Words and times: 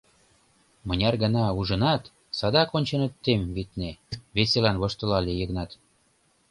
—Мыняр 0.87 1.15
гана 1.23 1.43
ужынат— 1.59 2.03
садак 2.37 2.69
ончен 2.77 3.01
от 3.07 3.13
тем, 3.25 3.41
витне,— 3.55 3.91
веселан 4.35 4.75
воштылале 4.81 5.33
Йыгнат. 5.35 5.71